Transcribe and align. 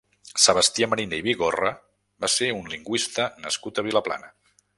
Sebastià 0.43 0.87
Mariner 0.93 1.19
i 1.21 1.25
Bigorra 1.27 1.73
va 2.25 2.31
ser 2.37 2.49
un 2.63 2.73
lingüista 2.75 3.29
nascut 3.45 3.85
a 3.85 3.87
Vilaplana. 3.91 4.35